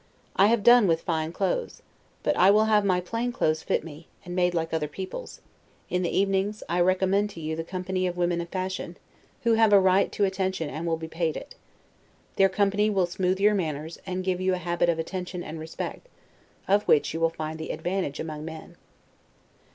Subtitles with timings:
[0.35, 1.83] I have done with fine clothes;
[2.23, 5.41] but I will have my plain clothes fit me, and made like other people's:
[5.91, 8.97] In the evenings, I recommend to you the company of women of fashion,
[9.43, 11.53] who have a right to attention and will be paid it.
[12.37, 16.07] Their company will smooth your manners, and give you a habit of attention and respect,
[16.67, 18.77] of which you will find the advantage among men.